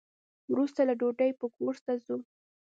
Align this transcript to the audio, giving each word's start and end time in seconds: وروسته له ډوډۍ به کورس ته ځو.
وروسته 0.51 0.81
له 0.89 0.93
ډوډۍ 0.99 1.31
به 1.39 1.45
کورس 1.55 1.79
ته 1.85 1.93
ځو. 2.05 2.17